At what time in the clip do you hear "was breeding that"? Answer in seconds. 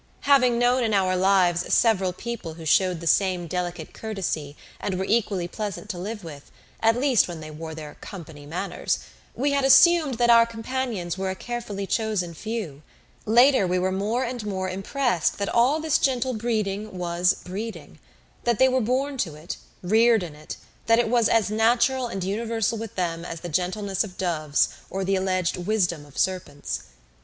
16.97-18.57